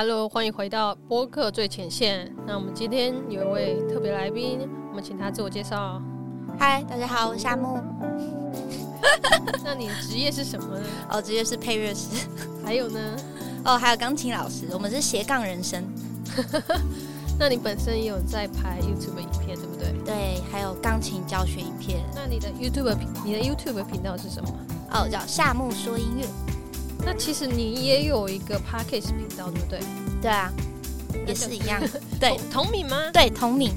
[0.00, 2.32] Hello，欢迎回到播客最前线。
[2.46, 6.00] 那我们今天有一位特别来宾，我们请他自我介绍。
[6.56, 7.80] 嗨，大家好，我是夏木。
[9.64, 10.86] 那你的职业是什么呢？
[11.10, 12.28] 哦，职业是配乐师。
[12.64, 13.16] 还有呢？
[13.64, 14.68] 哦，还有钢琴老师。
[14.72, 15.82] 我们是斜杠人生。
[17.36, 19.92] 那你本身也有在拍 YouTube 影片，对不对？
[20.04, 22.04] 对，还有钢琴教学影片。
[22.14, 24.48] 那你的 YouTube 频，你的 YouTube 频道是什么？
[24.92, 26.24] 哦，叫夏木说音乐。
[27.10, 29.80] 那其实你也有一个 Podcast 频道，对不对？
[30.20, 30.52] 对啊，
[31.26, 31.80] 也是一样。
[32.20, 33.10] 对，同名吗？
[33.14, 33.72] 对，同名。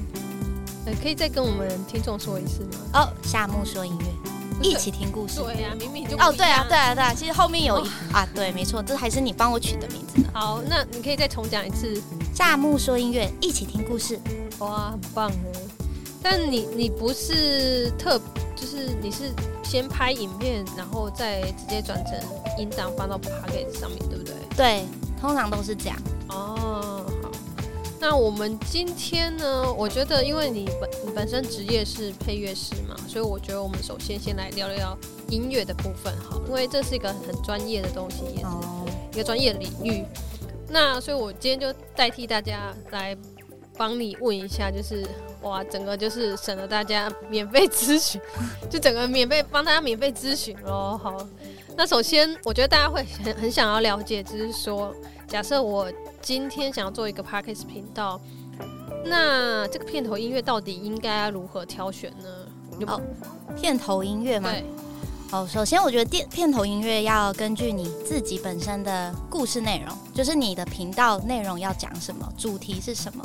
[0.84, 2.78] 呃，可以再跟我们听众说一次吗？
[2.92, 5.40] 哦，夏木说音乐，一起听故事。
[5.40, 7.14] 对呀、啊，明明就哦，对啊，对啊，对啊。
[7.14, 10.22] 其实后面有一、哦、啊，对，没错，这还是你帮我取的名字。
[10.34, 12.02] 好，那你可以再重讲一次。
[12.34, 14.20] 夏木说音乐，一起听故事。
[14.58, 15.60] 哇，很棒哎！
[16.22, 18.20] 但你你不是特，
[18.54, 19.32] 就是你是
[19.72, 22.14] 先拍影片，然后再直接转成
[22.58, 24.34] 音档放到 Podcast 上面，对不对？
[24.54, 24.84] 对，
[25.18, 25.96] 通常都是这样。
[26.28, 27.30] 哦，好。
[27.98, 29.72] 那我们今天呢？
[29.72, 34.94] 我觉得，因为你本你本身职业是配乐师嘛，所以我觉得我们首先先来聊聊
[35.30, 38.46] 音乐的部分，好，因为这是一个很专业的东西，也是
[39.14, 40.04] 一个专业领域。
[40.68, 43.16] 那所以，我今天就代替大家来
[43.78, 45.02] 帮你问一下，就是
[45.42, 48.20] 哇，整个就是省了大家免费咨询，
[48.70, 50.98] 就整个免费帮大家免费咨询喽。
[51.02, 51.26] 好。
[51.74, 54.94] 那首先，我觉得大家会很很想要了解，就是说，
[55.26, 58.20] 假设我今天想要做一个 Podcast 频道，
[59.06, 62.86] 那这个片头音乐到底应该如何挑选呢？
[62.86, 63.00] 哦，
[63.56, 64.50] 片头音乐吗？
[64.50, 64.64] 对。
[65.30, 73.24] 哦，首先我觉得电片头音乐要根据你自己本身的故事内容，就是你的频道内容要讲什么，主题是什么。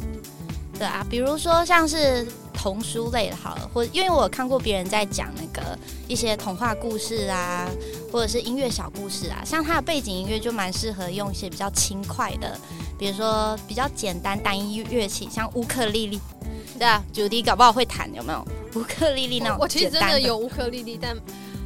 [0.77, 7.67] 对啊，比如说像是童书类的，好了，或因为我有看过别人在讲那个一些童话故事啊，
[8.11, 12.55] 或者是音乐小故事啊，像它的背景音乐就蛮适合用一些比较轻快的，
[12.97, 16.19] 比如说比较简单单一乐器，像乌克丽丽，
[16.77, 18.45] 对啊，九迪搞不好会弹，有没有？
[18.75, 21.17] 乌克丽丽那种，我其实真的有乌克丽丽，但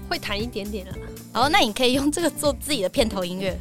[0.09, 0.94] 会弹一点点了。
[1.34, 3.59] 哦，那你可以用这个做自己的片头音乐，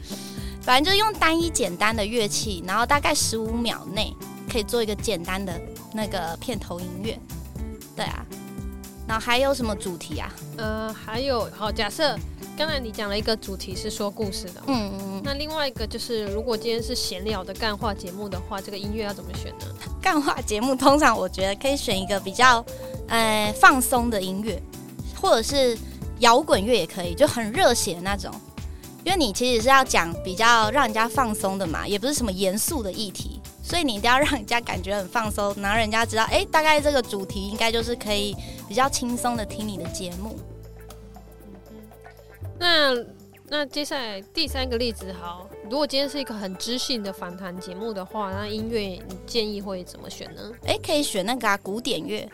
[0.62, 4.14] 反正就是用单一简单的乐器，然后大概十五秒内。
[4.50, 5.58] 可以做一个简单的
[5.94, 7.18] 那个片头音乐，
[7.94, 8.26] 对啊，
[9.06, 10.32] 然后还有什么主题啊？
[10.56, 12.18] 呃，还有好，假设
[12.58, 19.66] 刚才你讲了一个主题是说故事的，嗯嗯嗯，那另外一个就是如果今天是闲聊的干话节目的话，这个音乐要怎么选呢？
[20.02, 22.64] 干话节目通常我觉得可以选一个比较
[23.08, 24.60] 呃放松的音乐，
[25.14, 25.78] 或者是
[26.18, 28.30] 摇滚乐也可以，就很热血的那种，
[29.04, 33.39] 因为你其实是要讲比较让人家放松的嘛，也不是什么严肃的议题。
[33.70, 38.36] 所以你一定要让人家感觉很放松，然后人家知道，哎，大概这个主题应该就是可以
[38.69, 40.36] 比较轻松的听你的节目。
[42.59, 42.92] 那
[43.47, 50.50] 那接下来第三个例子，好，如果今天是一个很知性的访谈节目的话，那音乐你建议会怎么选呢？
[50.66, 52.28] 哎，可以选那个啊，古典乐。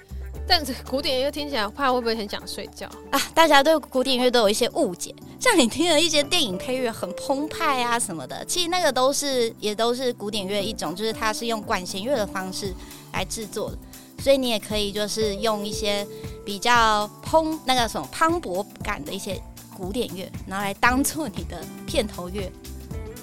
[0.48, 3.20] 但是古典乐听起来，怕会不会很想睡觉啊？
[3.34, 12.72] 大家对古典乐都有一些误解，像你听了一些电影配乐很澎湃啊什么的，其实那个都是也都是古典乐一种，就是它是用管弦乐的方式
[13.12, 13.78] 来制作的，
[14.22, 16.06] 所以你也可以就是用一些
[16.44, 19.40] 比较澎那个什么磅礴感的一些
[19.76, 22.50] 古典乐，然后来当做你的片头乐。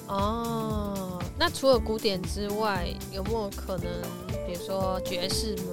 [0.08, 3.88] 哦，那除了古典之外，有没有可能
[4.46, 5.64] 比如说爵士呢？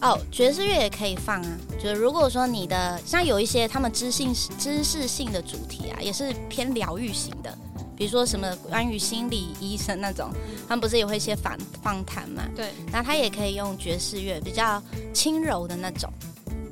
[0.00, 1.58] 哦，爵士乐也可以放啊。
[1.82, 7.56] 就是如果说你的像有一些他们知性知识性的主题啊，也是偏疗愈型的，
[7.96, 10.30] 比如说什么关于心理医生那种，
[10.68, 12.42] 他们不是也会一些访访谈嘛？
[12.54, 16.10] 对，那他也可以用爵士乐，比较轻柔的那种，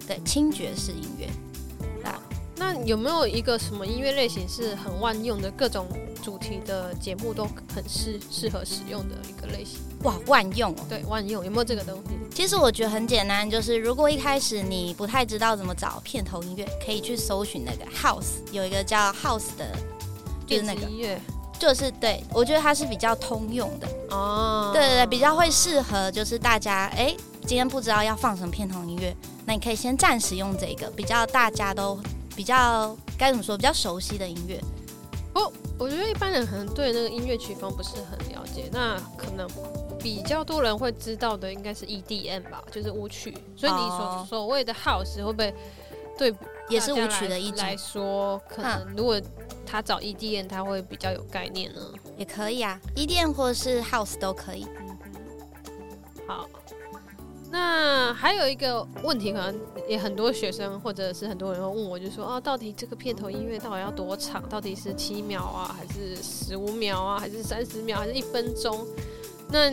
[0.06, 1.26] 对，轻爵士音乐。
[2.04, 2.20] 啊，
[2.56, 5.86] 那有没有一个什么音乐类型是很万用的，各种
[6.22, 7.44] 主题的节目都
[7.74, 9.80] 很适适合使用的一个类型？
[10.04, 10.86] 哇，万用哦！
[10.88, 12.10] 对，万用有没有这个东西？
[12.34, 19.76] 其实我觉得很简单，就是如果一开始你不太知道怎么找片头音乐，可以去搜寻那个 House，有一个叫 House 的，
[20.46, 21.20] 就是那个音乐，
[21.58, 24.70] 就是对，我觉得它是比较通用的哦。
[24.72, 29.14] 对对对，比较会适合就是大家哎，今天不知道要放什么片头音乐，
[29.44, 32.00] 那你可以先暂时用这个比较大家都
[32.34, 34.60] 比较该怎么说比较熟悉的音乐。
[35.34, 35.50] 哦，
[35.82, 39.48] 我觉得一般人可能对那个音乐曲风不是很了解，那可能。
[40.02, 43.32] 比较多人会知道的应该是 EDM 吧，就是舞曲。
[43.56, 44.26] 所以你所、oh.
[44.26, 45.54] 所谓的 House 会不会
[46.18, 46.34] 对
[46.68, 49.20] 也是舞曲的一种来说，可能如果
[49.64, 51.80] 他找 EDM，他会比较有概念呢？
[52.16, 54.66] 也可以啊，EDM 或者是 House 都可以。
[54.80, 54.98] 嗯
[56.26, 56.48] 好，
[57.52, 59.54] 那还有一个问题，可能
[59.86, 64.42] 也很多学生或者是很多人会问我，就说哦，到底这个片头音乐到底要多长？
[64.48, 68.86] 到底是七秒啊，还是十五秒啊，还是三十秒，还是一分钟？
[69.50, 69.70] 那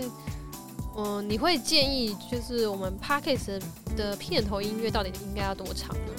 [0.98, 3.62] 嗯，你会建议就是我们 Podcast
[3.96, 6.12] 的片头音乐到底应该要多长呢？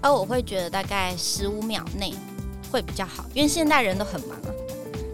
[0.00, 2.14] 而我会觉得大概十五秒内
[2.70, 4.54] 会比较好，因为现代人都很忙啊。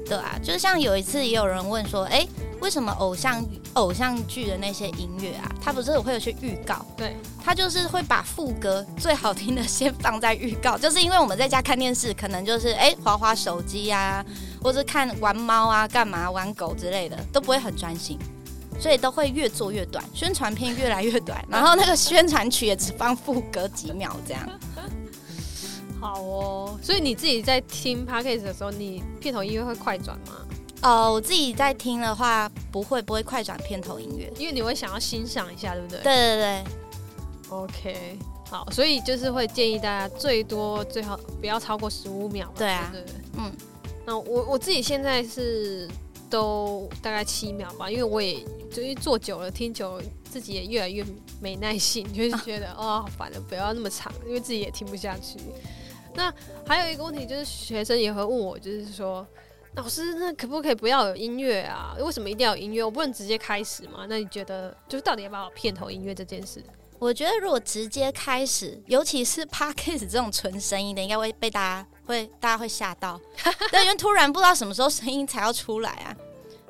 [0.05, 2.29] 对啊，就像有一次也有人问说，哎，
[2.61, 3.43] 为什么偶像
[3.75, 6.85] 偶像剧的那些音乐啊，它不是会有些预告？
[6.97, 14.25] 对，它就是会把副歌最好听的先放在预告， 就是因为我们在家看电视，可能就是哎滑滑手机啊，
[14.63, 18.19] 或者看玩猫啊、干嘛玩狗之类的，都不会很专心，
[18.79, 24.49] 所以都会越做越短，宣传片越来越短，然后那个宣传曲也只放副歌几秒这样。
[26.01, 30.35] 好哦，所以你自己在听 Podcast 的时候，你片头音乐会快转吗？
[30.85, 36.01] 哦，我自己在听的话，不会不会快转片头音乐，因为你会想要欣赏一下，对不对？
[36.03, 36.65] 对对对。
[37.49, 38.19] OK，
[38.51, 42.53] 好，所以就是会建议大家最多最好不要超过十五秒。
[42.57, 43.03] 对啊，对，
[43.39, 43.51] 嗯。
[44.07, 45.89] 那我我自己现在是
[46.29, 51.03] 都大概七秒吧，因为我也就是坐久了，听久了，自己也越来越
[51.41, 55.39] 没耐性，就是 觉得哦，好烦了，不要那么长，因为自己也听不下去。
[56.15, 56.31] 那
[56.67, 59.27] 还有一个问题就是，学生也会问我，就是说，
[59.77, 61.97] 老师，那可不可以不要有音乐啊？
[61.99, 62.83] 为什么一定要有音乐？
[62.83, 64.07] 我不能直接开始吗？
[64.09, 66.65] 那你觉得，就是到底要不要有片头音乐这件事？
[67.01, 73.21] 我觉得如果直接开始，尤其是 Podcast 这种纯声音的，应该会被大家会大家会吓到，
[73.73, 76.17] 对，因为突然不知道什么时候声音才要出来啊，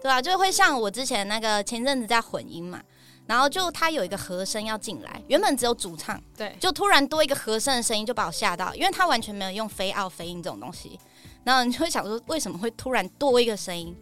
[0.00, 0.22] 对吧？
[0.22, 2.80] 就会像我之前那个前阵子在混音嘛。
[3.26, 11.00] 然后就他有一个和声要进来，原本只有主唱，对，就突然多一个和声的声音，就把我吓到，因为他完全没有用 fade out fade in 这种东西，
[11.44, 13.94] 然后你就会想说，为什么会突然多一个声音，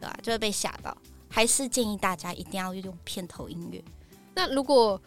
[0.00, 0.18] 对吧？
[0.22, 0.96] 就会被吓到。
[1.30, 3.84] 还是建议大家一定要用片头音乐。
[4.34, 5.00] 那如果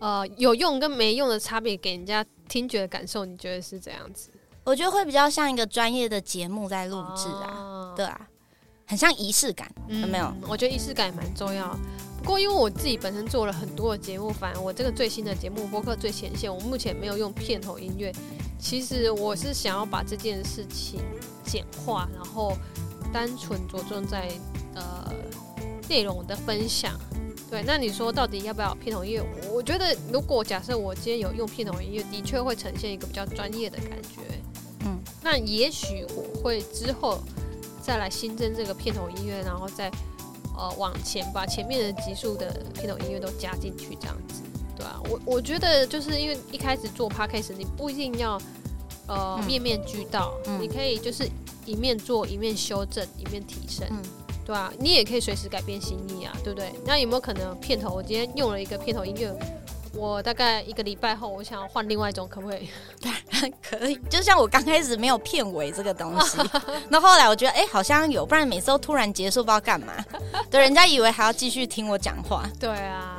[0.00, 4.28] 呃有用跟没用的差别，给人家听觉的感受，你觉得是怎样子？
[4.64, 8.28] 我觉得会比较像一个专业的节目在录制啊，哦、对啊，
[8.86, 10.26] 很像仪式感，有没有？
[10.26, 11.74] 嗯、我觉得仪式感也蛮重要。
[12.18, 18.12] 不过，因为我自己本身做了很多的节目，反而我这个最新的节目《播客最前线》，我目前没有用片头音乐。
[18.58, 21.00] 其实我是想要把这件事情
[21.44, 22.56] 简化，然后
[23.12, 24.28] 单纯着重在
[24.74, 25.12] 呃
[25.88, 26.98] 内容的分享。
[27.50, 29.24] 对，那你说到底要不要片头音乐？
[29.50, 34.20] 我觉得，如果假设我今天有用片头音乐，的确会呈现一个比较专业的感觉。
[34.80, 37.20] 嗯，那也许我会之后
[37.82, 39.90] 再来新增这个片头音乐，然后再。
[40.60, 44.42] 呃，往前把前面的集数的片头音乐都加进去，这样子，
[44.78, 48.40] 对啊，我我觉得就是因为一开始做 Podcast，你不一定要
[49.08, 51.28] 呃、嗯、面面俱到，嗯、你可以就是
[51.66, 54.00] 一面做一面修正，一面提升，嗯、
[54.46, 56.72] 对啊，你也可以随时改变心意啊，对不对？
[56.86, 57.92] 那有没有可能片头？
[57.92, 59.34] 我今天用了一个片头音乐。
[59.94, 62.68] 我大概一个礼拜后，我想要换另外一种，可不可以？
[63.00, 63.10] 对，
[63.62, 63.96] 可以。
[64.10, 66.36] 就像我刚开始没有片尾这个东西，
[66.90, 69.94] 那后来我觉得，哎、欸，好像有，不然每次都突然结束，不知道干嘛。
[70.50, 72.44] 对，人家以为还要继续听我讲话。
[72.60, 73.17] 对啊，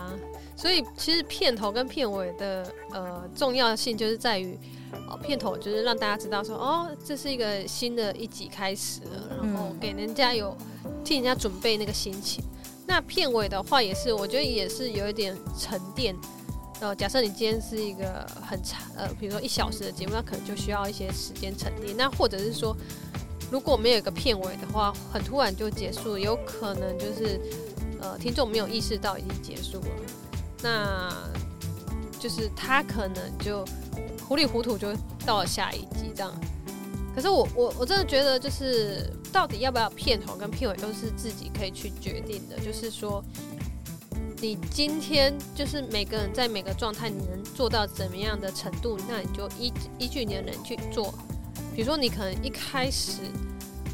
[0.59, 4.59] 所以其实片头跟片尾的呃重要性就是在于，
[5.07, 10.53] 哦，片头就是让大家知道说，哦，这是一个新的一集开始了，然后给人家有
[11.01, 12.44] 替人家准备那个心情。
[12.85, 16.13] 那片尾的话也是，我觉得也是有一点沉淀。
[16.81, 21.95] 呃，假设你今天是一个很长，呃，比如说一小时的节目，那可能就需要一些时间沉淀。
[21.95, 22.75] 那或者是说，
[23.50, 27.39] 如果没有一个片尾的话，很突然就结束，有可能就是
[28.01, 29.88] 呃，听众没有意识到已经结束了，
[30.62, 31.12] 那
[32.20, 33.66] 就是他可能就
[34.28, 34.94] 糊里糊涂就
[35.25, 36.32] 到了下一集这样。
[37.16, 43.24] 可是我我我真的觉得，就是到底要不要片头跟片尾都是自己可以去决定的，就是说。
[44.42, 51.13] 你今天就是每个人在每个状态，你能做到怎么样的程度，那你就依依据你的人去做。
[51.75, 53.24] 比如说，你可能一开始，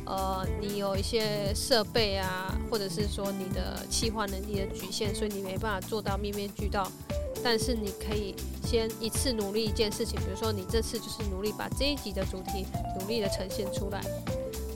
[0.05, 6.91] 呃，你有一些设备啊，或者是说你的气化能力的局限，所以你没办法做到面面俱到。
[7.43, 8.33] 但是你可以
[8.65, 12.65] 先一次努力一件事情，比如说你这次就是努力把这一集的主题
[12.99, 14.01] 努力的呈现出来。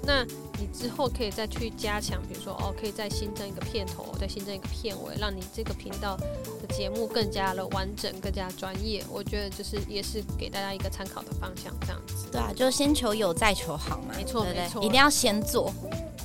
[0.04, 0.24] 那
[0.60, 9.04] 你之后可以再去加强，比如说哦，可以再新增一个片头，再新增一个片尾，让你这个频道的节目更加的完整、更加专业。
[9.10, 12.28] 我觉得就是也是给大家一个参考的方向，这样子。
[12.32, 14.14] 对啊，就先求有，再求好嘛。
[14.18, 15.74] 没错，没错，一定要先做。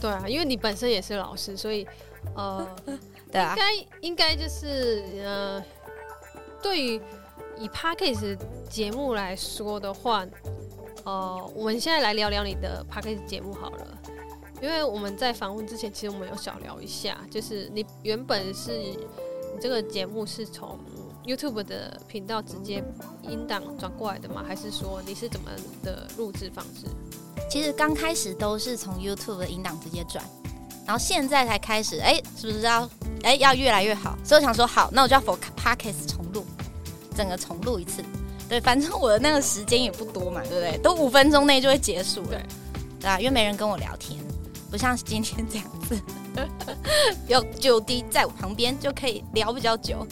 [0.01, 1.87] 对啊，因为你本身也是老师，所以
[2.35, 2.67] 呃，
[3.31, 5.65] 对啊，应该应该就是呃，
[6.61, 7.01] 对于
[7.57, 8.37] 以 Podcast
[8.69, 10.27] 节目来说的话。
[11.05, 13.99] 哦、呃，我们现在来聊聊你的 Podcast 节目好了，
[14.65, 18.97] 因为我们在访问之前，其实我们有小聊一下，就是你原本是你
[19.61, 20.79] 这个节目是从
[21.23, 22.83] YouTube 的频道直接
[23.29, 24.43] 音档转过来的吗？
[24.49, 25.51] 还是说你是怎么
[25.83, 26.87] 的录制方式？
[27.51, 30.25] 其实刚开始都是从 YouTube 的音档直接转，
[30.87, 32.89] 然后现在才开始，哎，是不是要
[33.23, 34.17] 哎要越来越好？
[34.25, 36.43] 所以我想说，好，那我就要 for Podcast 重录，
[37.15, 38.03] 整个重录一次。
[38.49, 40.79] 对，反正我的那个时间也不多嘛，对不对？
[40.79, 42.41] 都五分钟内就会结束了，对，
[43.01, 44.19] 对啊，因为没人跟我聊天，
[44.75, 45.97] 不像今天这样子，
[47.29, 50.05] 有九迪在我旁边就可以聊比较久。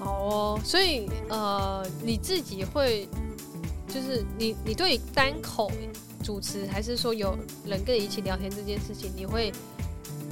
[0.00, 3.06] 哦，所以呃，你自己会
[3.86, 5.70] 就是你你对单口
[6.24, 9.52] 主持，还是说有人跟你一起聊天这件事情，你会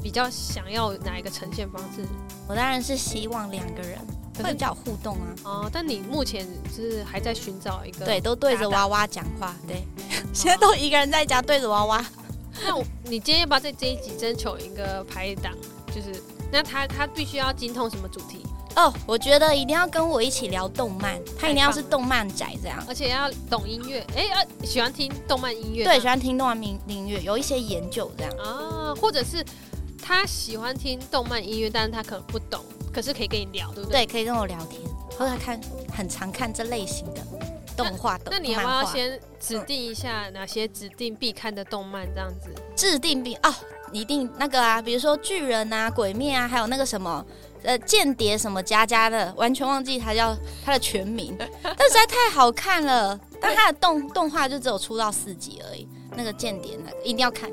[0.02, 2.02] 比较想要哪一个呈现方式？
[2.48, 3.98] 我当然是希望两个人
[4.42, 5.28] 会比较互动啊。
[5.44, 9.84] 哦，但你目前是还在寻找一个对，都对着娃娃讲话，对，
[10.32, 12.02] 现在都一个人在家对着娃娃。
[12.64, 15.54] 那我你今天要不要在这一集征求一个排档？
[15.94, 18.44] 就是那他他必须要精通什么主题？
[18.76, 29.44] 哦，我觉得一定要跟我一起聊动漫，他一定要是动漫宅这样，而且要懂音乐，哎、欸，要喜欢听动漫音乐，对，喜欢听动漫音音乐，有一些研究这样啊，或者是
[30.00, 34.06] 他喜欢听动漫音乐，但是他可能不懂，可是可以跟你聊，对不对？
[34.06, 34.80] 对，可以跟我聊天，
[35.18, 35.60] 或者看
[35.92, 37.20] 很常看这类型的
[37.84, 38.24] 动画的。
[38.30, 42.50] 那你要不要先指定一下哪些指定必看的动漫这样子？
[42.76, 43.54] 制定必哦，
[43.92, 47.24] 一定那个啊，比如说巨人啊、鬼灭啊，还有那个什么。
[47.62, 50.34] 呃，间谍什么家家的，完全忘记他叫
[50.64, 53.20] 他的全名， 但实在太好看了。
[53.38, 55.86] 但他的动动画就只有出到四集而已。
[56.16, 57.50] 那个间谍那个一定要看。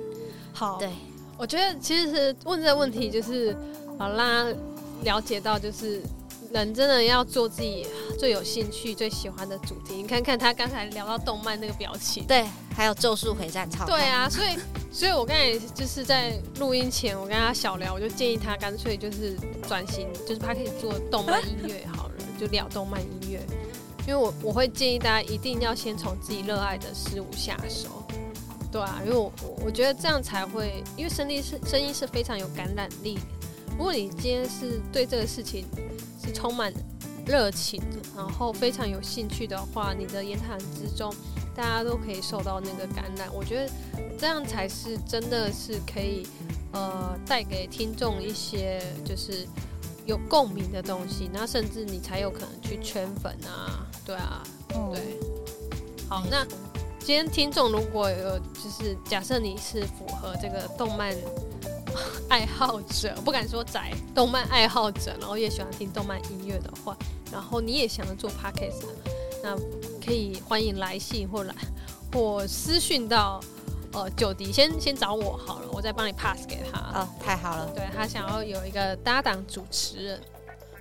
[0.54, 0.90] 好，对，
[1.38, 3.54] 我觉得其实是问这个问题，就是
[4.00, 4.58] 好让他
[5.04, 6.02] 了解到，就是
[6.58, 7.86] 人真的要做自己
[8.20, 9.96] 最有兴趣、最喜欢的主题。
[9.96, 12.46] 你看看他刚才聊到动漫那个表情，对，
[12.76, 13.86] 还有《咒术回战》超。
[13.86, 14.58] 对啊，所以。
[14.90, 19.38] 所以，我刚才就是在录音前，我跟他小聊，我就建议他干脆就是
[19.68, 23.40] 转型，就是他可以做动漫音乐好了，就聊动漫音乐。
[24.08, 28.02] 因为我我会建议大家一定要先从自己热爱的事物下手，
[28.72, 29.32] 对啊，因为我
[29.64, 33.22] 我觉得这样才会，因为声音是声音是非常有感染力的。
[33.78, 35.64] 如果你今天是对这个事情
[36.28, 36.72] 是充满
[37.26, 37.82] 热情，
[38.16, 41.14] 然后非常有兴趣的话，你的言谈之中。
[41.56, 43.72] 大家都可以受到那个感染，我觉得
[44.16, 46.28] 这样才是真的是可以，
[46.72, 49.48] 呃，带给听众一些就是
[50.06, 54.44] 有共鸣的东西，那甚至你才有可能去圈粉啊，对啊，
[54.76, 55.20] 嗯、对。
[56.08, 56.46] 好，那
[57.00, 61.12] 今天听众如果有就是假设你是符合这个动漫
[62.30, 66.98] 爱好者，不敢说宅，动漫爱好者，然后也喜欢听动漫音乐的话，
[67.32, 68.86] 然后你也想要做 Podcast，
[69.44, 69.58] 那。
[70.08, 71.54] 可以欢迎来信或来
[72.14, 73.42] 或私讯到
[73.92, 76.80] 呃九迪，先先找我好了，我再帮你 pass 给他。
[76.98, 77.70] 哦，太好了。
[77.76, 80.22] 对，他想要有一个搭档主持人。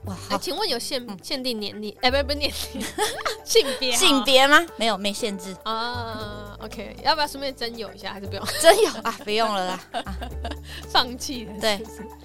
[0.07, 1.93] 哇，好，请问有限、嗯、限定年龄？
[2.01, 2.83] 哎、欸，不是不是年龄，
[3.45, 4.65] 性别性别吗？
[4.77, 6.57] 没有，没限制啊。
[6.61, 8.13] OK，要不要顺便征友一下？
[8.13, 8.45] 还是不用？
[8.63, 9.81] 征友啊，不用了啦。
[9.93, 10.05] 啊、
[10.89, 11.53] 放弃了。
[11.61, 11.81] 对，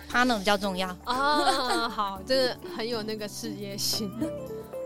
[0.08, 1.90] 他呢比较重要啊。
[1.90, 4.12] 好，真的很有那个事业心。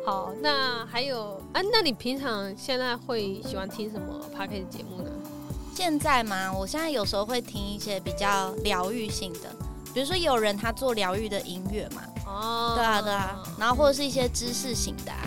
[0.06, 1.62] 好，那还有啊？
[1.74, 5.12] 那你平常现在会喜欢听什么 Podcast 节目呢？
[5.76, 6.54] 现在嘛？
[6.54, 9.50] 我现在有时候会听一些比较疗愈性的，
[9.94, 12.02] 比如说有人他做疗愈的音乐嘛。
[12.26, 13.44] 哦，对啊，对啊。
[13.58, 15.20] 然后或者是一些知识型的，啊，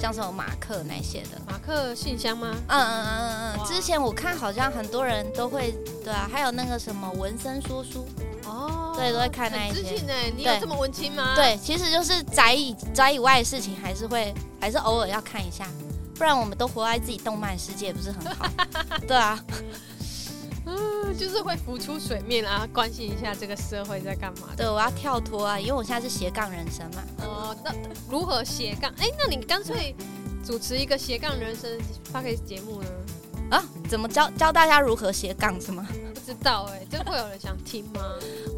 [0.00, 1.40] 像什么马克那些的。
[1.46, 2.48] 马克信箱吗？
[2.68, 3.64] 嗯嗯嗯嗯嗯。
[3.66, 5.74] 之前我看好像很多人都会，
[6.04, 8.06] 对啊，还有那个什么文森说书。
[8.44, 9.82] 哦，对，都会看那一些。
[9.82, 11.34] 知性哎，你有这么文青吗？
[11.34, 15.66] 对，其实就是宅以宅以外的事情，还是会还是偶尔要看一下，
[16.14, 18.46] 不然我们都活在自己动漫世界，不是很好？
[19.08, 19.64] 对啊，嗯，
[21.16, 24.48] 就是会浮出水面啊，关心一下这个社会在干嘛。
[24.56, 27.02] 对，我要跳脱啊，因为我现在是斜杠人生嘛。
[27.24, 27.72] 哦，那
[28.10, 28.92] 如何斜杠？
[28.98, 29.94] 哎，那你干脆
[30.44, 31.70] 主持一个斜杠人生
[32.12, 32.88] podcast 节目呢？
[33.50, 33.64] 啊？
[33.88, 35.86] 怎么教教大家如何斜杠是吗？
[36.14, 38.00] 不知道哎、欸，这会有人想听吗？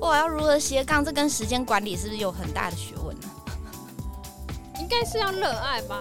[0.00, 1.04] 我要如何斜杠？
[1.04, 3.28] 这跟时间管理是不是有很大的学问呢？
[4.80, 6.00] 应该是要热爱吧。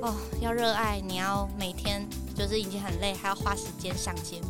[0.00, 4.48] 哦，要热爱，你要每天就是已经很累，还要花时间上节目。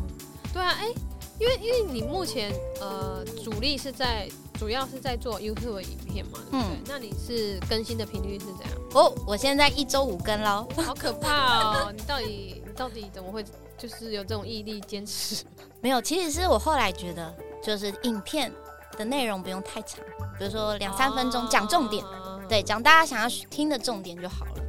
[0.53, 0.95] 对啊，哎、欸，
[1.39, 6.75] 因为因为你目前呃主力是在主要是在做 YouTube 影片嘛，对不对？
[6.75, 6.81] 嗯。
[6.87, 8.69] 那你是更新的频率是怎样？
[8.93, 10.67] 哦，我现在一周五更喽。
[10.77, 11.93] 好可怕哦！
[11.95, 13.43] 你到底你到底怎么会
[13.77, 15.43] 就是有这种毅力坚持？
[15.81, 18.51] 没有，其实是我后来觉得，就是影片
[18.97, 19.99] 的内容不用太长，
[20.39, 22.03] 比如说两三分钟讲重点，
[22.47, 24.63] 对，讲大家想要听的重点就好了，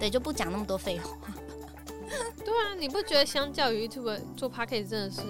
[0.00, 1.16] 对，就不讲那么多废话。
[2.44, 5.20] 对啊，你不觉得相较于 YouTube 做 Podcast 真的是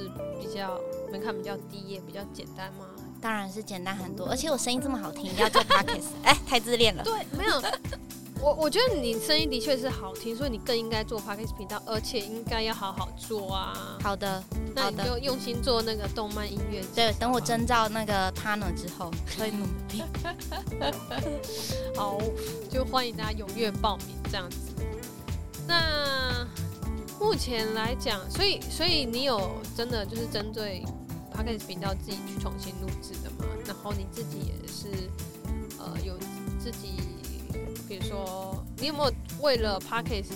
[0.41, 0.81] 比较
[1.13, 2.87] 门槛比较低，也比较简单吗？
[3.21, 7.05] 当然是简单很多，而且我声音这么好听，要做 Podcast， 哎，太自恋了。
[7.05, 7.63] 对，没有。
[8.43, 13.99] 我我觉得你声音的确是好听，所以你更应该做 Podcast 频道，而且应该要好好做啊。
[14.03, 14.43] 好的，
[14.75, 16.83] 那你就用心做那个动漫音乐。
[16.95, 20.03] 对，等我征召那个 partner 之后，会努力。
[21.95, 22.19] 好，
[22.71, 24.57] 就欢迎大家踊跃报名这样子。
[25.69, 26.10] 那
[27.21, 30.83] 目前来讲，所以所以你有真的就是针对
[31.33, 33.45] Podcast 频道自己去重新录制的吗？
[33.67, 35.09] 然后你自己也是
[35.79, 36.17] 呃有
[36.59, 36.95] 自己。
[37.89, 40.31] 比如说，你有没有为了 Podcast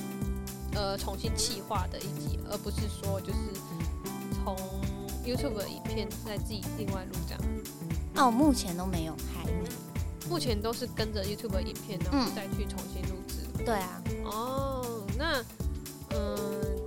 [0.75, 3.39] 呃重新企划的一集，而不是说就是
[4.43, 4.57] 从
[5.25, 7.41] YouTube 的影片再自己另外录这样？
[8.17, 9.69] 哦，目前都没有，还没。
[10.29, 13.47] 目前都是跟着 YouTube 的影片，然后再去重新录制。
[13.57, 13.65] 嗯。
[13.65, 14.03] 对啊。
[14.25, 15.41] 哦，那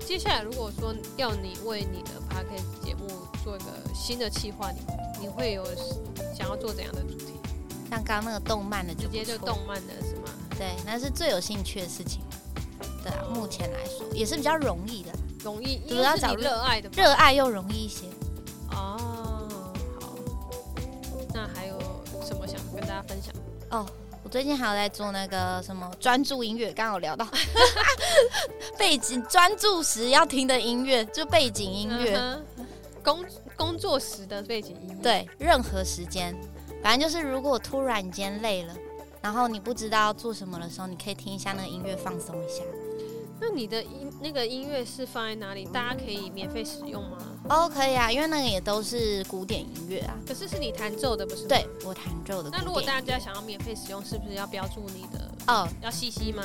[0.07, 3.07] 接下来如果说要你为你的 Podcast 节目
[3.43, 4.79] 做一个新的企划，你
[5.19, 5.65] 你会有
[6.33, 7.33] 想要做怎样的主题？
[7.89, 10.29] 像刚刚那个动漫的，直接就动漫的是吗？
[10.57, 12.21] 对，那是最有兴趣的事情。
[13.03, 15.11] 对啊，目前来说也是比较容易的，
[15.43, 18.05] 容易，主要找热爱的，热爱又容易一些。
[24.27, 27.25] 我最近还有在做那个什么专注音乐，刚刚有聊到
[28.77, 32.45] 背景专注时要听的音乐，就背景音乐，嗯、
[33.01, 36.35] 工工作时的背景音乐，对，任何时间，
[36.83, 38.75] 反正就是如果突然间累了。
[39.21, 42.61] 然后你不知道做什么的时候，你可以听一下那个音乐，放松一下。
[43.39, 45.65] 那你的音那个音乐是放在哪里？
[45.65, 47.17] 大家可以免费使用吗？
[47.49, 50.17] 哦，可以啊，因为那个也都是古典音乐啊。
[50.27, 51.47] 可是是你弹奏的，不是？
[51.47, 52.49] 对，我弹奏的。
[52.51, 55.31] 那如果大家想要免费使用，是不是要标注你的？
[55.47, 56.43] 哦，要 CC 吗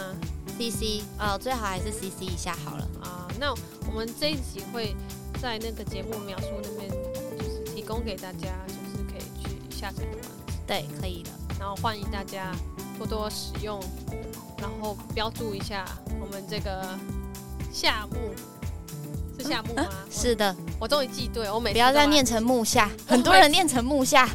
[0.58, 2.88] ？CC，哦，最好还是 CC 一下好了。
[3.02, 3.52] 啊，那
[3.88, 4.94] 我们这一集会
[5.40, 10.14] 在那个节目描述那边，就是提供给大家，就是可以去下载玩。
[10.66, 11.30] 对，可以的。
[11.58, 12.54] 然后欢迎大家
[12.99, 13.80] 多多使用，
[14.62, 15.85] 然后标注一下
[16.21, 16.97] 我们这个
[17.73, 18.16] 夏目
[19.37, 19.83] 是夏目吗？
[19.83, 24.28] 啊、是的，我终于记对，我每次不要再念成木下，很多人念成木下，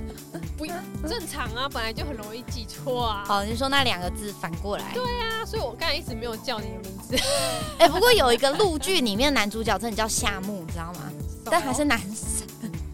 [0.57, 3.23] 不正常啊，本来就很容易记错啊。
[3.25, 7.15] 好，你说那两个字反过来，对啊，所以我刚才一直没有叫你的名字。
[7.79, 11.09] 哎、欸，不过有一个陆剧里面男主角真的叫夏目，你知道吗？
[11.45, 12.45] 但还是男生。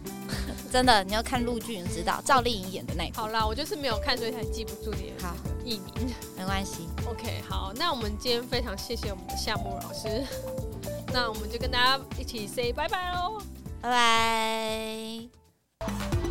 [0.70, 3.20] 真的，你要看陆剧，你知道赵丽颖演的那一部。
[3.20, 5.22] 好啦，我就是没有看，所以才记不住你的
[5.64, 6.14] 艺名。
[6.36, 6.88] 没关系。
[7.06, 10.24] OK，好，那我们今天非常谢谢我们的夏木老师，
[11.12, 13.38] 那我们就跟大家一起 say 拜拜喽，
[13.80, 16.23] 拜拜。